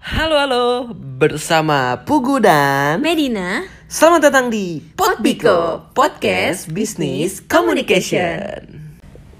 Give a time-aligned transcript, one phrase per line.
[0.00, 8.88] Halo halo, bersama Pugu dan Medina Selamat datang di Potbiko Podcast Business Communication.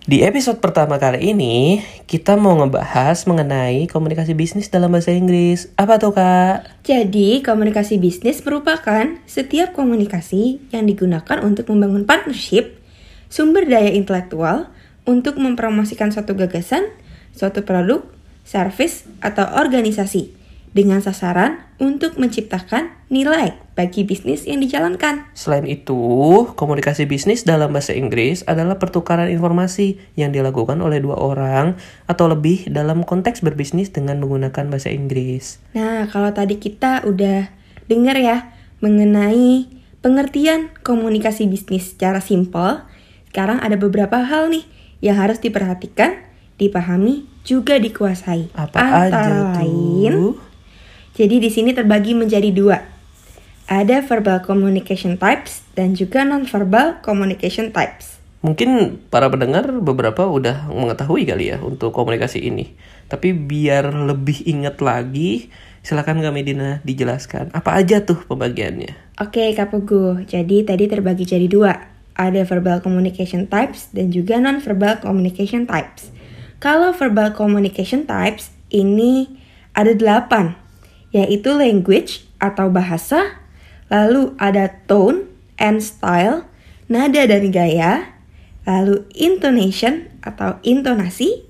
[0.04, 5.72] Di episode pertama kali ini, kita mau ngebahas mengenai komunikasi bisnis dalam bahasa Inggris.
[5.72, 6.84] Apa tuh, Kak?
[6.84, 12.76] Jadi, komunikasi bisnis merupakan setiap komunikasi yang digunakan untuk membangun partnership,
[13.32, 14.68] sumber daya intelektual,
[15.08, 16.84] untuk mempromosikan suatu gagasan,
[17.32, 18.04] suatu produk,
[18.44, 20.36] service, atau organisasi
[20.76, 25.24] dengan sasaran untuk menciptakan nilai bagi bisnis yang dijalankan.
[25.32, 25.96] Selain itu,
[26.52, 32.68] komunikasi bisnis dalam bahasa Inggris adalah pertukaran informasi yang dilakukan oleh dua orang atau lebih
[32.68, 35.56] dalam konteks berbisnis dengan menggunakan bahasa Inggris.
[35.72, 37.48] Nah, kalau tadi kita udah
[37.88, 38.52] dengar ya
[38.84, 39.72] mengenai
[40.04, 42.84] pengertian komunikasi bisnis secara simpel,
[43.32, 46.18] sekarang ada beberapa hal nih yang harus diperhatikan,
[46.58, 48.52] dipahami, juga dikuasai.
[48.52, 50.34] Apa Antara aja lain, tuh?
[51.18, 52.78] Jadi di sini terbagi menjadi dua.
[53.68, 58.16] Ada verbal communication types dan juga non-verbal communication types.
[58.38, 62.78] Mungkin para pendengar beberapa udah mengetahui kali ya untuk komunikasi ini.
[63.10, 65.50] Tapi biar lebih ingat lagi,
[65.82, 69.18] silakan Kak Medina dijelaskan apa aja tuh pembagiannya.
[69.18, 71.97] Oke Kak Pugu, jadi tadi terbagi jadi dua.
[72.18, 76.10] Ada verbal communication types dan juga non-verbal communication types.
[76.58, 79.38] Kalau verbal communication types ini
[79.70, 80.58] ada delapan,
[81.14, 83.38] yaitu language atau bahasa,
[83.86, 85.30] lalu ada tone
[85.62, 86.42] and style,
[86.90, 88.18] nada dan gaya,
[88.66, 91.46] lalu intonation atau intonasi,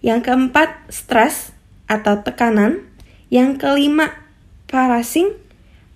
[0.00, 1.52] yang keempat stress
[1.84, 2.88] atau tekanan,
[3.28, 4.16] yang kelima
[4.72, 5.36] parasing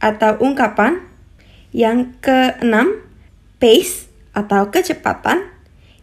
[0.04, 1.00] atau ungkapan,
[1.72, 3.00] yang keenam
[3.56, 4.09] pace
[4.40, 5.52] atau kecepatan,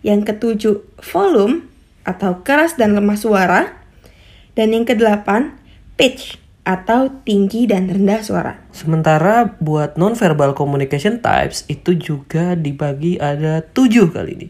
[0.05, 1.65] yang ketujuh volume
[2.05, 3.61] atau keras dan lemah suara,
[4.53, 5.57] dan yang kedelapan
[5.97, 8.59] pitch atau tinggi dan rendah suara.
[8.75, 14.47] Sementara buat non-verbal communication types itu juga dibagi ada tujuh kali ini.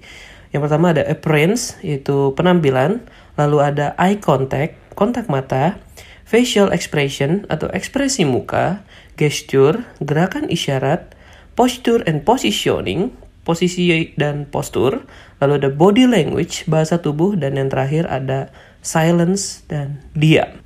[0.49, 3.05] Yang pertama ada appearance, yaitu penampilan.
[3.37, 5.77] Lalu ada eye contact, kontak mata.
[6.25, 8.81] Facial expression atau ekspresi muka.
[9.15, 11.13] Gesture, gerakan isyarat.
[11.53, 13.13] Posture and positioning,
[13.47, 15.07] posisi dan postur.
[15.39, 17.39] Lalu ada body language, bahasa tubuh.
[17.39, 18.51] Dan yang terakhir ada
[18.83, 20.59] silence dan diam.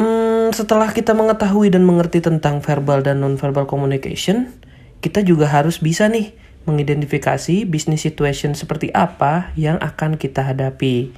[0.00, 4.56] Hmm, setelah kita mengetahui dan mengerti tentang verbal dan non-verbal communication,
[5.04, 6.32] kita juga harus bisa nih
[6.66, 11.14] mengidentifikasi bisnis situation seperti apa yang akan kita hadapi.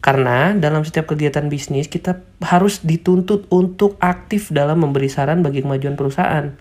[0.00, 5.98] Karena dalam setiap kegiatan bisnis kita harus dituntut untuk aktif dalam memberi saran bagi kemajuan
[5.98, 6.54] perusahaan.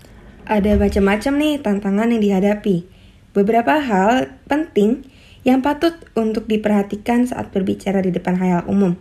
[0.45, 2.94] Ada macam-macam nih tantangan yang dihadapi.
[3.35, 5.03] Beberapa hal penting
[5.43, 8.95] yang patut untuk diperhatikan saat berbicara di depan halayak umum.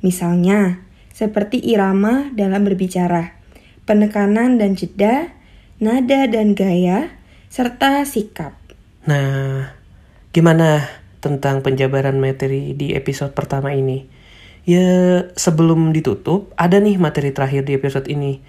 [0.00, 3.36] Misalnya, seperti irama dalam berbicara,
[3.84, 5.30] penekanan dan jeda,
[5.78, 7.12] nada dan gaya,
[7.52, 8.56] serta sikap.
[9.04, 9.70] Nah,
[10.32, 10.88] gimana
[11.20, 14.08] tentang penjabaran materi di episode pertama ini?
[14.64, 18.40] Ya, sebelum ditutup, ada nih materi terakhir di episode ini.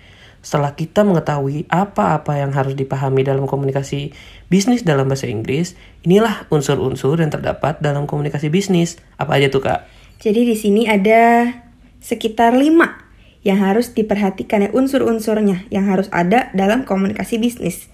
[0.45, 4.13] Setelah kita mengetahui apa-apa yang harus dipahami dalam komunikasi
[4.45, 5.73] bisnis dalam bahasa Inggris,
[6.05, 9.01] inilah unsur-unsur yang terdapat dalam komunikasi bisnis.
[9.17, 9.89] Apa aja tuh, Kak?
[10.21, 11.49] Jadi di sini ada
[11.97, 13.09] sekitar lima
[13.41, 17.89] yang harus diperhatikan ya unsur-unsurnya yang harus ada dalam komunikasi bisnis.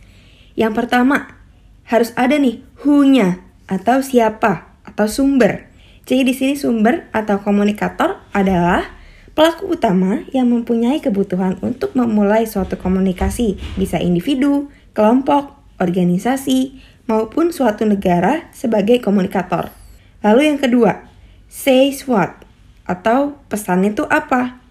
[0.59, 1.40] Yang pertama,
[1.88, 3.40] harus ada nih who-nya
[3.72, 5.72] atau siapa atau sumber.
[6.03, 9.00] Jadi di sini sumber atau komunikator adalah
[9.33, 16.77] pelaku utama yang mempunyai kebutuhan untuk memulai suatu komunikasi, bisa individu, kelompok, organisasi,
[17.09, 19.73] maupun suatu negara sebagai komunikator.
[20.21, 21.09] Lalu yang kedua,
[21.51, 22.45] says what
[22.85, 24.61] atau pesannya itu apa.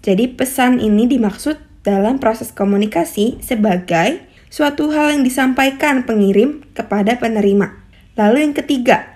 [0.00, 7.72] Jadi pesan ini dimaksud dalam proses komunikasi sebagai suatu hal yang disampaikan pengirim kepada penerima.
[8.18, 9.06] Lalu yang ketiga,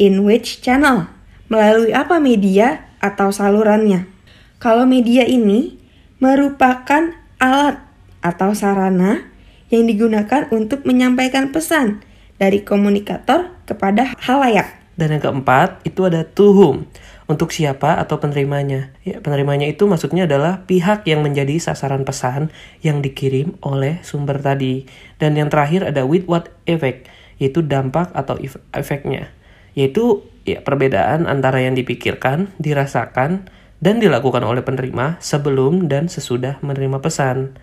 [0.00, 1.10] in which channel?
[1.46, 4.15] Melalui apa media atau salurannya?
[4.56, 5.76] Kalau media ini
[6.16, 7.76] merupakan alat
[8.24, 9.28] atau sarana
[9.68, 12.00] yang digunakan untuk menyampaikan pesan
[12.40, 14.72] dari komunikator kepada halayak.
[14.96, 16.88] Dan yang keempat, itu ada to whom.
[17.28, 18.96] Untuk siapa atau penerimanya.
[19.04, 22.48] Ya, penerimanya itu maksudnya adalah pihak yang menjadi sasaran pesan
[22.80, 24.88] yang dikirim oleh sumber tadi.
[25.20, 29.28] Dan yang terakhir ada with what effect, yaitu dampak atau ef- efeknya.
[29.76, 36.98] Yaitu ya perbedaan antara yang dipikirkan, dirasakan, dan dilakukan oleh penerima sebelum dan sesudah menerima
[37.00, 37.56] pesan.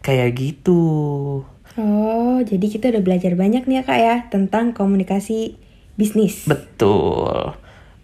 [0.00, 0.82] Kayak gitu.
[1.78, 5.54] Oh, jadi kita udah belajar banyak nih ya kak ya tentang komunikasi
[5.94, 6.46] bisnis.
[6.48, 7.54] Betul.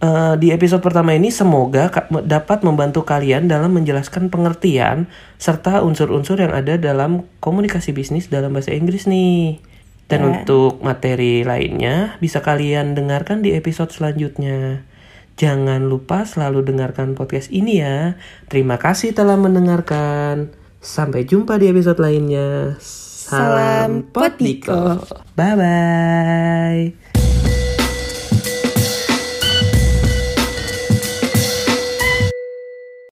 [0.05, 1.89] Eh, di episode pertama ini semoga
[2.29, 5.09] dapat membantu kalian dalam menjelaskan pengertian
[5.41, 9.65] serta unsur-unsur yang ada dalam komunikasi bisnis dalam bahasa Inggris nih.
[10.05, 10.27] Dan Ya.
[10.29, 14.85] untuk materi lainnya bisa kalian dengarkan di episode selanjutnya.
[15.35, 18.15] Jangan lupa selalu dengarkan podcast ini ya.
[18.47, 20.55] Terima kasih telah mendengarkan.
[20.85, 22.77] Sampai jumpa di episode lainnya.
[22.79, 25.01] Salam Potdiko.
[25.35, 27.14] Bye bye.